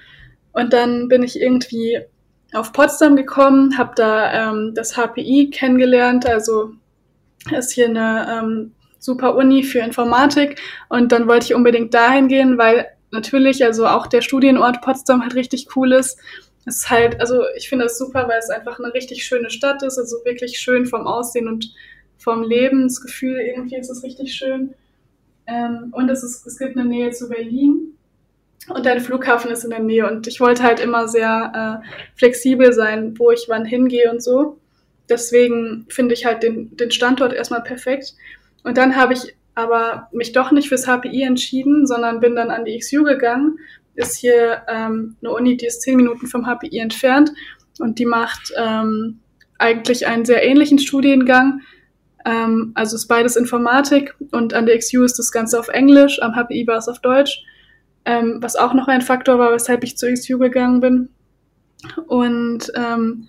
[0.53, 2.01] Und dann bin ich irgendwie
[2.53, 6.71] auf Potsdam gekommen, habe da ähm, das HPI kennengelernt, also
[7.51, 12.57] ist hier eine ähm, super Uni für Informatik und dann wollte ich unbedingt dahin gehen,
[12.57, 16.19] weil natürlich, also auch der Studienort Potsdam halt richtig cool ist.
[16.67, 19.83] Es ist halt, also ich finde das super, weil es einfach eine richtig schöne Stadt
[19.83, 21.73] ist, also wirklich schön vom Aussehen und
[22.19, 24.75] vom Lebensgefühl irgendwie ist es richtig schön.
[25.47, 27.95] Ähm, und es, ist, es gibt eine Nähe zu Berlin
[28.69, 32.73] und ein Flughafen ist in der Nähe und ich wollte halt immer sehr äh, flexibel
[32.73, 34.59] sein, wo ich wann hingehe und so
[35.09, 38.15] deswegen finde ich halt den, den Standort erstmal perfekt.
[38.63, 42.65] Und dann habe ich aber mich doch nicht fürs HPI entschieden, sondern bin dann an
[42.65, 43.59] die XU gegangen.
[43.95, 47.33] Ist hier ähm, eine Uni, die ist zehn Minuten vom HPI entfernt
[47.79, 49.21] und die macht ähm,
[49.59, 51.61] eigentlich einen sehr ähnlichen Studiengang.
[52.25, 56.35] Ähm, also ist beides Informatik und an der XU ist das Ganze auf Englisch, am
[56.35, 57.45] HPI war es auf Deutsch,
[58.05, 61.09] ähm, was auch noch ein Faktor war, weshalb ich zur XU gegangen bin.
[62.07, 63.29] Und ähm,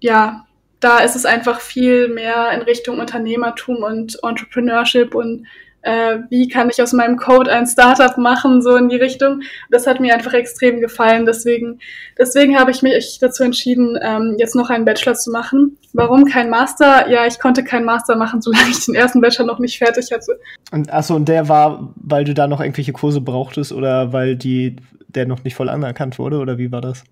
[0.00, 0.46] ja,
[0.80, 5.46] da ist es einfach viel mehr in Richtung Unternehmertum und Entrepreneurship und
[5.86, 9.42] äh, wie kann ich aus meinem Code ein Startup machen, so in die Richtung.
[9.70, 11.26] Das hat mir einfach extrem gefallen.
[11.26, 11.78] Deswegen,
[12.18, 15.78] deswegen habe ich mich dazu entschieden, ähm, jetzt noch einen Bachelor zu machen.
[15.92, 17.08] Warum kein Master?
[17.08, 20.40] Ja, ich konnte keinen Master machen, solange ich den ersten Bachelor noch nicht fertig hatte.
[20.72, 24.76] Und achso, und der war, weil du da noch irgendwelche Kurse brauchtest oder weil die,
[25.06, 27.04] der noch nicht voll anerkannt wurde, oder wie war das?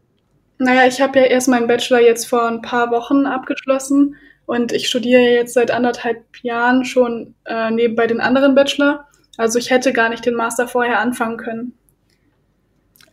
[0.59, 4.88] Naja, ich habe ja erst meinen Bachelor jetzt vor ein paar Wochen abgeschlossen und ich
[4.88, 9.07] studiere jetzt seit anderthalb Jahren schon äh, nebenbei den anderen Bachelor.
[9.37, 11.73] Also ich hätte gar nicht den Master vorher anfangen können.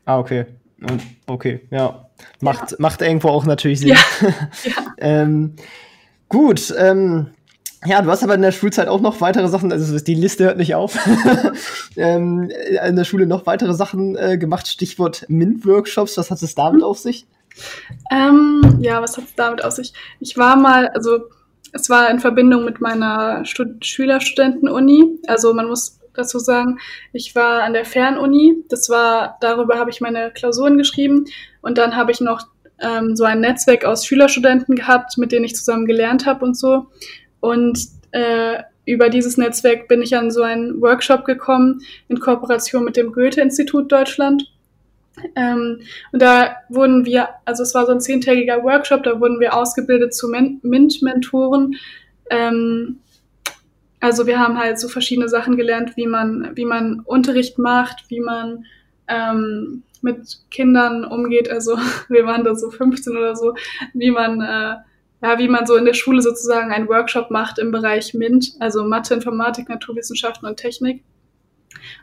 [0.06, 0.46] Ah, okay.
[1.28, 2.10] Okay, ja.
[2.42, 2.78] Macht, ja.
[2.80, 3.90] macht irgendwo auch natürlich Sinn.
[3.90, 3.98] Ja.
[4.64, 4.74] ja.
[4.98, 5.56] ähm,
[6.28, 7.32] gut, ähm,
[7.86, 10.58] ja, du hast aber in der Schulzeit auch noch weitere Sachen, also die Liste hört
[10.58, 10.98] nicht auf,
[11.98, 12.52] ähm,
[12.88, 17.00] in der Schule noch weitere Sachen äh, gemacht, Stichwort MINT-Workshops, was hat es damit auf
[17.00, 17.26] sich?
[18.12, 19.94] Ähm, ja, was hat es damit auf sich?
[20.20, 21.22] Ich war mal, also
[21.74, 26.80] es war in Verbindung mit meiner Stud Schülerstudenten-Uni, also man muss dazu sagen,
[27.14, 31.26] ich war an der Fernuni, das war, darüber habe ich meine Klausuren geschrieben
[31.62, 32.48] und dann habe ich noch
[32.82, 36.88] ähm, so ein Netzwerk aus Schülerstudenten gehabt, mit denen ich zusammen gelernt habe und so.
[37.42, 37.80] Und
[38.12, 43.12] äh, über dieses Netzwerk bin ich an so einen Workshop gekommen in Kooperation mit dem
[43.12, 44.44] Goethe-Institut Deutschland.
[45.36, 49.54] Ähm, und da wurden wir, also es war so ein zehntägiger Workshop, da wurden wir
[49.54, 51.76] ausgebildet zu MINT-Mentoren.
[52.30, 53.00] Ähm,
[54.00, 58.22] also wir haben halt so verschiedene Sachen gelernt, wie man, wie man Unterricht macht, wie
[58.22, 58.66] man
[59.08, 61.50] ähm, mit Kindern umgeht.
[61.50, 61.78] Also
[62.10, 63.54] wir waren da so 15 oder so,
[63.94, 64.76] wie man äh,
[65.22, 68.84] ja, wie man so in der Schule sozusagen einen Workshop macht im Bereich MINT, also
[68.84, 71.04] Mathe, Informatik, Naturwissenschaften und Technik.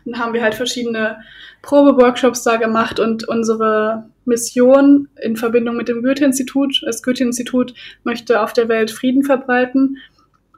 [0.05, 1.19] Und haben wir halt verschiedene
[1.63, 8.53] Probeworkshops da gemacht und unsere Mission in Verbindung mit dem Goethe-Institut, das Goethe-Institut möchte auf
[8.53, 9.99] der Welt Frieden verbreiten.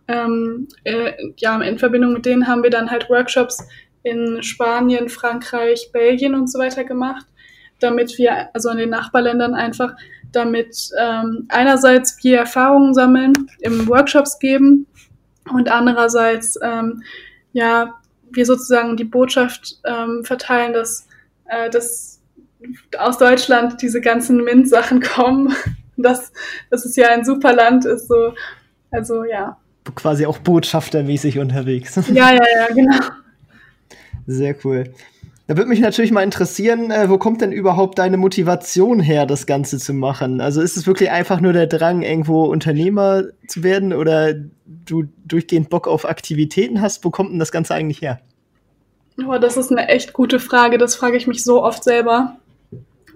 [0.07, 3.67] Ähm, äh, ja, in Verbindung mit denen haben wir dann halt Workshops
[4.03, 7.27] in Spanien, Frankreich, Belgien und so weiter gemacht,
[7.81, 9.95] damit wir, also in den Nachbarländern einfach
[10.33, 14.87] damit ähm, einerseits wir Erfahrungen sammeln, im Workshops geben
[15.53, 17.03] und andererseits ähm,
[17.53, 18.01] ja
[18.33, 21.07] wir sozusagen die Botschaft ähm, verteilen, dass,
[21.47, 22.21] äh, dass
[22.99, 25.55] aus Deutschland diese ganzen MINT-Sachen kommen.
[25.97, 26.33] Das,
[26.71, 28.35] das ist ja ein super Land, ist so,
[28.91, 29.59] also ja.
[29.95, 31.97] Quasi auch botschaftermäßig unterwegs.
[32.09, 32.99] Ja, ja, ja, genau.
[34.27, 34.85] Sehr cool.
[35.51, 39.47] Da würde mich natürlich mal interessieren, äh, wo kommt denn überhaupt deine Motivation her, das
[39.47, 40.41] Ganze zu machen?
[40.41, 45.69] Also ist es wirklich einfach nur der Drang, irgendwo Unternehmer zu werden oder du durchgehend
[45.69, 47.05] Bock auf Aktivitäten hast?
[47.05, 48.21] Wo kommt denn das Ganze eigentlich her?
[49.27, 50.79] Oh, das ist eine echt gute Frage.
[50.79, 52.37] Das frage ich mich so oft selber.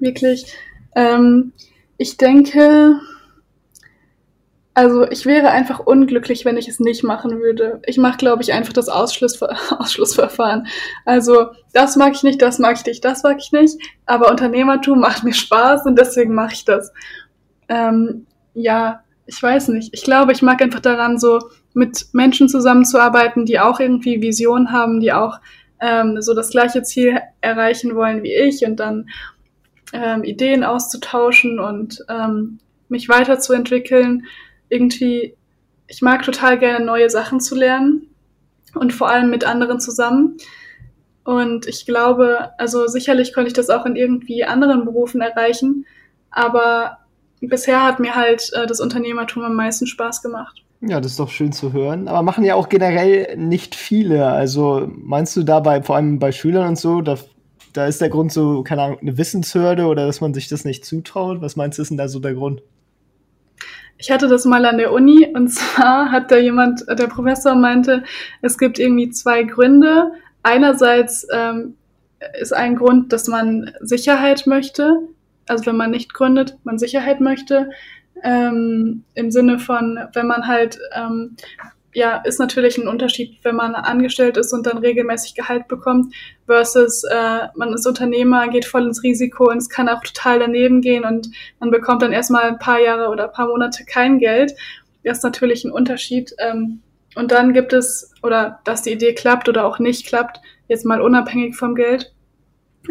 [0.01, 0.53] Wirklich.
[0.97, 1.53] Ähm,
[1.99, 2.99] ich denke,
[4.75, 7.81] also ich wäre einfach unglücklich, wenn ich es nicht machen würde.
[7.87, 10.67] Ich mache, glaube ich, einfach das Ausschlussver Ausschlussverfahren.
[11.05, 13.79] Also das mag ich nicht, das mag ich nicht, das mag ich nicht.
[14.05, 16.93] Aber Unternehmertum macht mir Spaß und deswegen mache ich das.
[17.69, 19.91] Ähm, ja, ich weiß nicht.
[19.95, 21.39] Ich glaube, ich mag einfach daran, so
[21.73, 25.39] mit Menschen zusammenzuarbeiten, die auch irgendwie Vision haben, die auch
[25.81, 29.09] ähm, so das gleiche Ziel erreichen wollen wie ich und dann
[29.93, 32.59] ähm, Ideen auszutauschen und ähm,
[32.89, 34.25] mich weiterzuentwickeln
[34.75, 35.37] irgendwie,
[35.87, 38.09] ich mag total gerne neue Sachen zu lernen
[38.75, 40.37] und vor allem mit anderen zusammen.
[41.25, 45.87] Und ich glaube, also sicherlich konnte ich das auch in irgendwie anderen Berufen erreichen,
[46.31, 46.99] aber
[47.41, 50.65] bisher hat mir halt äh, das Unternehmertum am meisten Spaß gemacht.
[50.81, 52.09] Ja, das ist doch schön zu hören.
[52.09, 54.27] Aber machen ja auch generell nicht viele.
[54.27, 57.17] Also meinst du dabei, vor allem bei Schülern und so, da,
[57.73, 60.85] da ist der Grund so, keine Ahnung, eine Wissenshürde oder dass man sich das nicht
[60.85, 61.41] zutraut?
[61.41, 62.63] Was meinst du, ist denn da so der Grund?
[63.99, 68.05] Ich hatte das mal an der Uni und zwar hat da jemand, der Professor meinte,
[68.43, 70.13] es gibt irgendwie zwei Gründe.
[70.43, 71.77] Einerseits ähm,
[72.41, 74.99] ist ein Grund, dass man Sicherheit möchte,
[75.47, 77.71] also wenn man nicht gründet, man Sicherheit möchte,
[78.23, 81.37] ähm, im Sinne von, wenn man halt ähm,
[81.95, 86.13] ja, ist natürlich ein Unterschied, wenn man angestellt ist und dann regelmäßig Gehalt bekommt,
[86.47, 90.81] versus äh, man ist Unternehmer, geht voll ins Risiko und es kann auch total daneben
[90.81, 91.29] gehen und
[91.61, 94.55] man bekommt dann erstmal ein paar Jahre oder ein paar Monate kein Geld.
[95.05, 96.35] Das ist natürlich ein Unterschied.
[96.39, 96.81] Ähm,
[97.15, 101.01] und dann gibt es, oder dass die Idee klappt oder auch nicht klappt, jetzt mal
[101.01, 102.13] unabhängig vom Geld.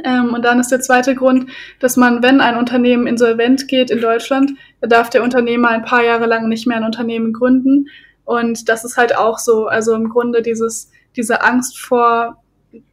[0.06, 4.00] Ähm, und dann ist der zweite Grund, dass man, wenn ein Unternehmen insolvent geht in
[4.00, 7.90] Deutschland, darf der Unternehmer ein paar Jahre lang nicht mehr ein Unternehmen gründen
[8.26, 12.44] und das ist halt auch so, also im Grunde dieses, diese Angst vor,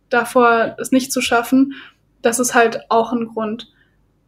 [0.09, 1.75] davor, es nicht zu schaffen,
[2.23, 3.73] das ist halt auch ein Grund.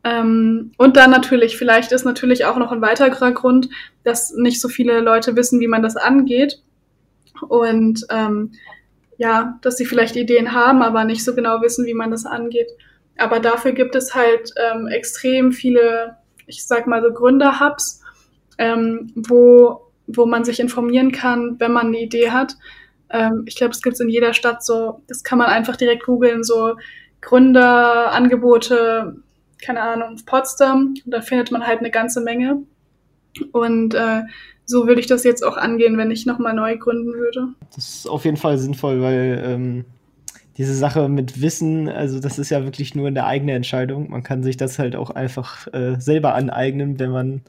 [0.05, 3.69] Ähm, und dann natürlich, vielleicht ist natürlich auch noch ein weiterer Grund,
[4.05, 6.61] dass nicht so viele Leute wissen, wie man das angeht.
[7.49, 8.53] Und ähm,
[9.19, 12.69] ja, dass sie vielleicht Ideen haben, aber nicht so genau wissen, wie man das angeht.
[13.19, 18.01] Aber dafür gibt es halt ähm, extrem viele, ich sag mal so Gründerhubs,
[18.59, 22.57] ähm, wo wo man sich informieren kann, wenn man eine Idee hat.
[23.11, 26.05] Ähm, ich glaube, es gibt es in jeder Stadt so, das kann man einfach direkt
[26.05, 26.77] googeln, so
[27.21, 29.17] Gründerangebote,
[29.63, 30.95] keine Ahnung, Potsdam.
[31.05, 32.63] Und da findet man halt eine ganze Menge.
[33.53, 34.23] Und äh,
[34.65, 37.49] so würde ich das jetzt auch angehen, wenn ich nochmal neu gründen würde.
[37.75, 39.85] Das ist auf jeden Fall sinnvoll, weil ähm,
[40.59, 44.11] diese Sache mit Wissen, also das ist ja wirklich nur eine eigene Entscheidung.
[44.11, 47.43] Man kann sich das halt auch einfach äh, selber aneignen, wenn man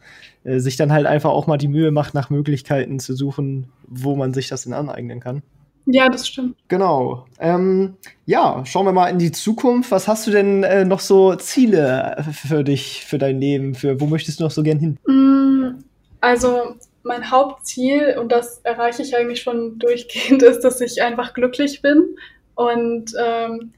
[0.44, 4.16] äh, sich dann halt einfach auch mal die Mühe macht, nach Möglichkeiten zu suchen, wo
[4.16, 5.42] man sich das denn aneignen kann.
[5.86, 6.56] Ja, das stimmt.
[6.70, 7.26] Genau.
[7.40, 9.92] Ähm, ja, schauen wir mal in die Zukunft.
[9.92, 13.76] Was hast du denn äh, noch so Ziele für dich, für dein Leben?
[13.76, 14.98] Für wo möchtest du noch so gern hin?
[15.06, 15.84] Mm,
[16.22, 21.82] also mein Hauptziel, und das erreiche ich eigentlich schon durchgehend, ist, dass ich einfach glücklich
[21.82, 22.16] bin.
[22.56, 23.74] Und ähm,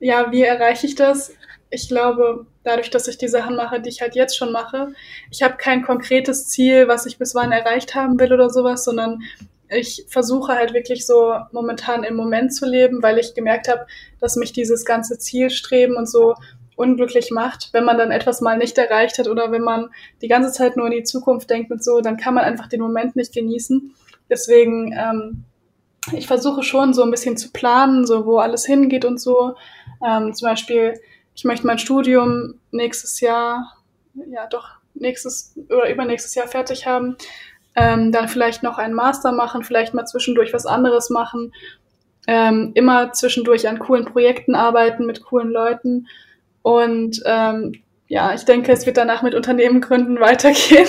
[0.00, 1.32] ja, wie erreiche ich das?
[1.70, 4.92] Ich glaube, dadurch, dass ich die Sachen mache, die ich halt jetzt schon mache.
[5.30, 9.22] Ich habe kein konkretes Ziel, was ich bis wann erreicht haben will oder sowas, sondern
[9.68, 13.86] ich versuche halt wirklich so momentan im Moment zu leben, weil ich gemerkt habe,
[14.20, 16.34] dass mich dieses ganze Zielstreben und so
[16.76, 19.88] unglücklich macht, wenn man dann etwas mal nicht erreicht hat oder wenn man
[20.22, 22.80] die ganze Zeit nur in die Zukunft denkt und so, dann kann man einfach den
[22.80, 23.94] Moment nicht genießen.
[24.28, 25.44] Deswegen, ähm,
[26.12, 29.54] ich versuche schon so ein bisschen zu planen, so wo alles hingeht und so.
[30.06, 30.94] Ähm, zum Beispiel
[31.36, 33.76] ich möchte mein Studium nächstes Jahr,
[34.14, 37.16] ja doch, nächstes oder übernächstes Jahr fertig haben.
[37.74, 41.52] Ähm, dann vielleicht noch einen Master machen, vielleicht mal zwischendurch was anderes machen.
[42.26, 46.08] Ähm, immer zwischendurch an coolen Projekten arbeiten mit coolen Leuten.
[46.62, 50.88] Und ähm, ja, ich denke, es wird danach mit Unternehmen gründen weitergehen.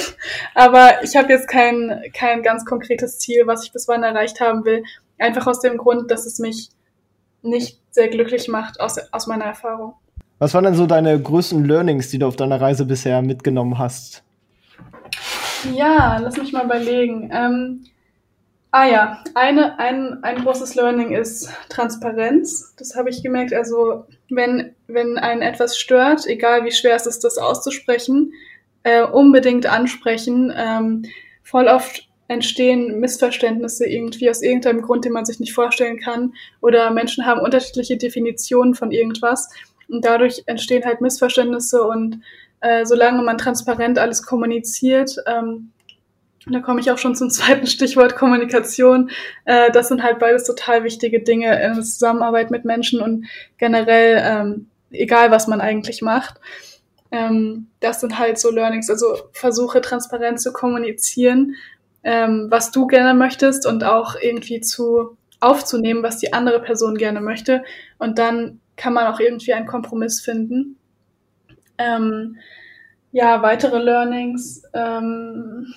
[0.56, 4.63] Aber ich habe jetzt kein, kein ganz konkretes Ziel, was ich bis wann erreicht haben
[4.63, 4.84] will.
[5.19, 6.69] Einfach aus dem Grund, dass es mich
[7.41, 9.93] nicht sehr glücklich macht aus, aus meiner Erfahrung.
[10.39, 14.23] Was waren denn so deine größten Learnings, die du auf deiner Reise bisher mitgenommen hast?
[15.73, 17.32] Ja, lass mich mal überlegen.
[17.34, 17.86] Ähm,
[18.71, 22.75] ah ja, eine, ein, ein großes Learning ist Transparenz.
[22.77, 23.53] Das habe ich gemerkt.
[23.53, 28.34] Also wenn, wenn einen etwas stört, egal wie schwer es ist, das auszusprechen,
[28.84, 30.53] äh, unbedingt ansprechen.
[30.56, 31.03] Ähm,
[31.41, 36.34] voll oft entstehen Missverständnisse irgendwie aus irgendeinem Grund, den man sich nicht vorstellen kann.
[36.62, 39.50] Oder Menschen haben unterschiedliche Definitionen von irgendwas.
[39.88, 42.22] Und dadurch entstehen halt Missverständnisse und
[42.60, 45.72] äh, solange man transparent alles kommuniziert, ähm,
[46.50, 49.10] da komme ich auch schon zum zweiten Stichwort Kommunikation.
[49.46, 54.22] Äh, das sind halt beides total wichtige Dinge in der Zusammenarbeit mit Menschen und generell,
[54.24, 56.40] ähm, egal was man eigentlich macht.
[57.12, 58.90] Ähm, das sind halt so Learnings.
[58.90, 61.56] Also versuche transparent zu kommunizieren,
[62.03, 67.21] ähm, was du gerne möchtest und auch irgendwie zu aufzunehmen, was die andere Person gerne
[67.21, 67.63] möchte.
[67.97, 70.77] Und dann kann man auch irgendwie einen Kompromiss finden.
[71.77, 72.38] Ähm,
[73.12, 74.63] ja, weitere Learnings.
[74.73, 75.73] Ähm,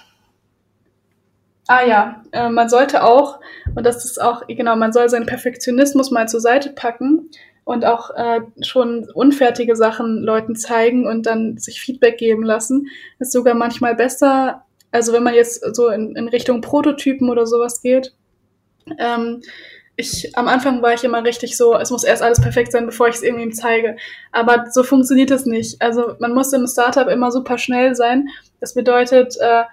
[1.66, 3.40] ah ja, äh, man sollte auch,
[3.74, 7.30] und das ist auch, genau, man soll seinen Perfektionismus mal zur Seite packen
[7.64, 12.88] und auch äh, schon unfertige Sachen Leuten zeigen und dann sich Feedback geben lassen.
[13.18, 17.82] Ist sogar manchmal besser, also wenn man jetzt so in, in Richtung Prototypen oder sowas
[17.82, 18.14] geht.
[18.98, 19.42] Ähm,
[19.96, 23.08] ich, am Anfang war ich immer richtig so, es muss erst alles perfekt sein, bevor
[23.08, 23.96] ich es irgendwem zeige.
[24.32, 25.80] Aber so funktioniert es nicht.
[25.82, 28.28] Also man muss im Startup immer super schnell sein.
[28.60, 29.64] Das bedeutet, äh,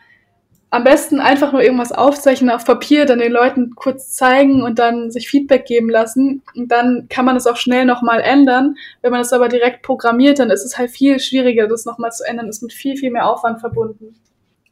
[0.69, 5.11] am besten einfach nur irgendwas aufzeichnen auf Papier, dann den Leuten kurz zeigen und dann
[5.11, 6.43] sich Feedback geben lassen.
[6.55, 8.75] Und dann kann man es auch schnell nochmal ändern.
[9.01, 12.25] Wenn man es aber direkt programmiert, dann ist es halt viel schwieriger, das nochmal zu
[12.25, 12.49] ändern.
[12.49, 14.15] ist mit viel, viel mehr Aufwand verbunden.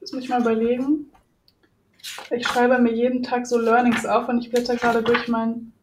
[0.05, 1.11] Das muss ich mal überlegen.
[2.29, 5.73] Ich schreibe mir jeden Tag so Learnings auf und ich blätter gerade durch meinen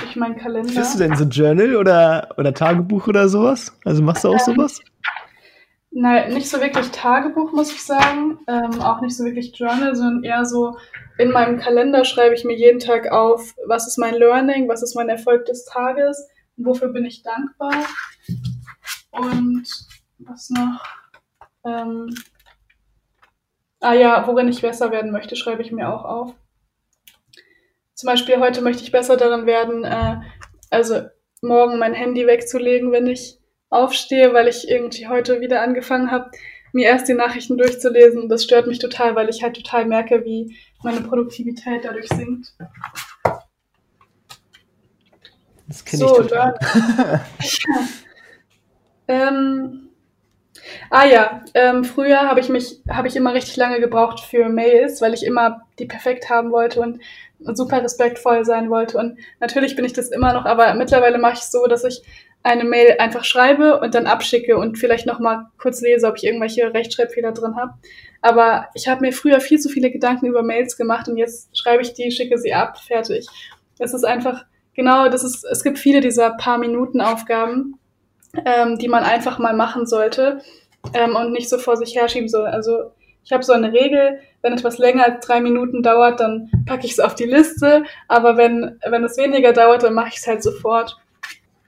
[0.00, 0.72] durch meinen Kalender.
[0.72, 3.76] Bist du denn so Journal oder, oder Tagebuch oder sowas?
[3.84, 4.80] Also machst du auch ähm, sowas?
[5.90, 8.38] Nein, nicht so wirklich Tagebuch, muss ich sagen.
[8.46, 10.78] Ähm, auch nicht so wirklich Journal, sondern eher so
[11.18, 14.94] in meinem Kalender schreibe ich mir jeden Tag auf, was ist mein Learning, was ist
[14.94, 17.74] mein Erfolg des Tages, wofür bin ich dankbar.
[19.10, 19.68] Und
[20.16, 20.82] was noch?
[21.66, 22.08] Ähm,
[23.80, 26.34] ah ja, worin ich besser werden möchte, schreibe ich mir auch auf.
[27.94, 30.20] Zum Beispiel heute möchte ich besser darin werden, äh,
[30.70, 31.02] also
[31.42, 33.38] morgen mein Handy wegzulegen, wenn ich
[33.68, 36.30] aufstehe, weil ich irgendwie heute wieder angefangen habe,
[36.72, 38.28] mir erst die Nachrichten durchzulesen.
[38.28, 42.54] Das stört mich total, weil ich halt total merke, wie meine Produktivität dadurch sinkt.
[45.66, 46.54] Das kenne so, ich total.
[49.08, 49.89] ähm,
[50.90, 55.00] ah ja, ähm, früher habe ich mich, habe ich immer richtig lange gebraucht für Mails,
[55.00, 57.00] weil ich immer die perfekt haben wollte und
[57.38, 58.98] super respektvoll sein wollte.
[58.98, 62.02] Und natürlich bin ich das immer noch, aber mittlerweile mache ich so, dass ich
[62.42, 66.24] eine Mail einfach schreibe und dann abschicke und vielleicht noch mal kurz lese, ob ich
[66.24, 67.74] irgendwelche Rechtschreibfehler drin habe.
[68.22, 71.82] Aber ich habe mir früher viel zu viele Gedanken über Mails gemacht und jetzt schreibe
[71.82, 73.26] ich die, schicke sie ab, fertig.
[73.78, 77.78] Es ist einfach genau, das ist, es gibt viele dieser paar Minuten Aufgaben,
[78.44, 80.40] ähm, die man einfach mal machen sollte
[80.94, 82.46] ähm, und nicht so vor sich herschieben soll.
[82.46, 82.92] Also
[83.24, 86.92] ich habe so eine Regel, wenn etwas länger als drei Minuten dauert, dann packe ich
[86.92, 90.42] es auf die Liste, aber wenn, wenn es weniger dauert, dann mache ich es halt
[90.42, 90.96] sofort.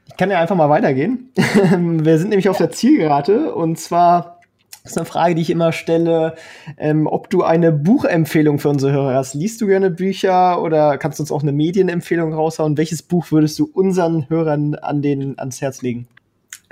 [0.07, 1.31] Ich kann ja einfach mal weitergehen.
[1.37, 4.41] Wir sind nämlich auf der Zielgerade und zwar
[4.85, 6.35] ist eine Frage, die ich immer stelle,
[6.77, 9.35] ähm, ob du eine Buchempfehlung für unsere Hörer hast.
[9.35, 12.77] Liest du gerne Bücher oder kannst du uns auch eine Medienempfehlung raushauen?
[12.77, 16.09] Welches Buch würdest du unseren Hörern an den, ans Herz legen?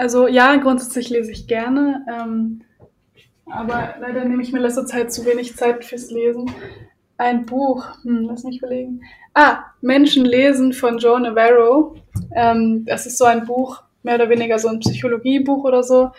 [0.01, 2.63] Also ja, grundsätzlich lese ich gerne, ähm,
[3.45, 6.51] aber leider nehme ich mir letzter Zeit zu wenig Zeit fürs Lesen.
[7.19, 9.03] Ein Buch, hm, lass mich überlegen.
[9.35, 11.97] Ah, Menschen lesen von Joe Navarro.
[12.35, 16.13] Ähm, das ist so ein Buch, mehr oder weniger so ein Psychologiebuch oder so.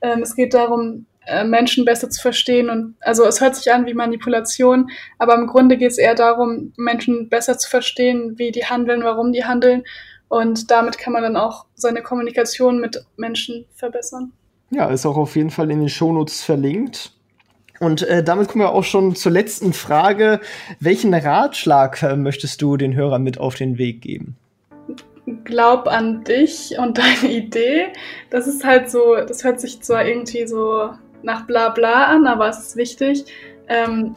[0.00, 3.84] Ähm, es geht darum, äh, Menschen besser zu verstehen und also es hört sich an
[3.84, 8.64] wie Manipulation, aber im Grunde geht es eher darum, Menschen besser zu verstehen, wie die
[8.64, 9.84] handeln, warum die handeln
[10.28, 14.32] und damit kann man dann auch seine Kommunikation mit Menschen verbessern.
[14.70, 17.12] Ja, ist auch auf jeden Fall in den Shownotes verlinkt.
[17.78, 20.40] Und äh, damit kommen wir auch schon zur letzten Frage.
[20.80, 24.36] Welchen Ratschlag äh, möchtest du den Hörern mit auf den Weg geben?
[25.44, 27.86] Glaub an dich und deine Idee.
[28.30, 30.90] Das ist halt so, das hört sich zwar irgendwie so
[31.22, 33.26] nach bla bla an, aber es ist wichtig.
[33.68, 34.16] Ähm,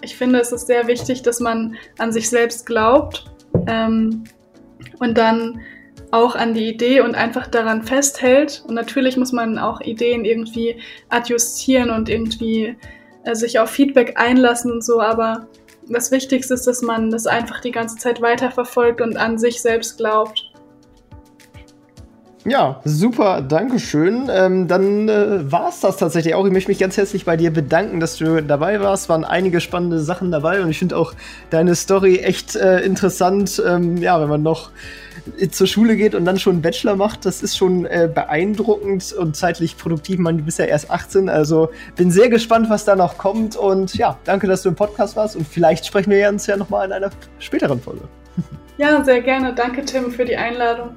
[0.00, 3.24] ich finde, es ist sehr wichtig, dass man an sich selbst glaubt
[3.66, 4.24] ähm,
[5.02, 5.60] und dann
[6.10, 8.62] auch an die Idee und einfach daran festhält.
[8.66, 10.76] Und natürlich muss man auch Ideen irgendwie
[11.08, 12.76] adjustieren und irgendwie
[13.24, 15.48] äh, sich auf Feedback einlassen und so, aber
[15.88, 19.98] das Wichtigste ist, dass man das einfach die ganze Zeit weiterverfolgt und an sich selbst
[19.98, 20.51] glaubt.
[22.44, 24.28] Ja, super, danke schön.
[24.32, 26.44] Ähm, dann äh, war es das tatsächlich auch.
[26.44, 29.08] Ich möchte mich ganz herzlich bei dir bedanken, dass du dabei warst.
[29.08, 31.14] Waren einige spannende Sachen dabei und ich finde auch
[31.50, 33.62] deine Story echt äh, interessant.
[33.64, 34.70] Ähm, ja, wenn man noch
[35.50, 39.36] zur Schule geht und dann schon einen Bachelor macht, das ist schon äh, beeindruckend und
[39.36, 40.18] zeitlich produktiv.
[40.18, 43.54] Man, bist ja erst 18, also bin sehr gespannt, was da noch kommt.
[43.54, 46.86] Und ja, danke, dass du im Podcast warst und vielleicht sprechen wir uns ja nochmal
[46.86, 48.02] in einer späteren Folge.
[48.78, 49.54] Ja, sehr gerne.
[49.54, 50.96] Danke, Tim, für die Einladung.